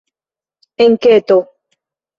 [0.85, 1.37] enketo